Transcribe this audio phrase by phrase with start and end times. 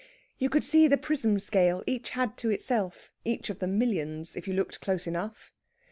[0.39, 4.47] You could see the prism scale each had to itself, each of the millions, if
[4.47, 5.51] you looked close enough.